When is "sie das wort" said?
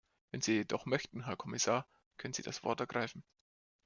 2.33-2.79